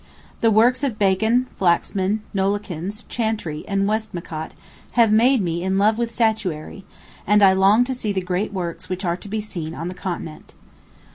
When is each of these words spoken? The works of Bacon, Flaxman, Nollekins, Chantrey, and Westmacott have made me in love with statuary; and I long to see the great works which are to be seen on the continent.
The 0.39 0.49
works 0.49 0.83
of 0.83 0.97
Bacon, 0.97 1.45
Flaxman, 1.59 2.21
Nollekins, 2.33 3.03
Chantrey, 3.07 3.63
and 3.67 3.87
Westmacott 3.87 4.49
have 4.93 5.11
made 5.13 5.43
me 5.43 5.61
in 5.61 5.77
love 5.77 5.99
with 5.99 6.09
statuary; 6.09 6.85
and 7.27 7.43
I 7.43 7.53
long 7.53 7.83
to 7.83 7.93
see 7.93 8.11
the 8.11 8.19
great 8.21 8.51
works 8.51 8.89
which 8.89 9.05
are 9.05 9.17
to 9.17 9.29
be 9.29 9.41
seen 9.41 9.75
on 9.75 9.89
the 9.89 9.93
continent. 9.93 10.55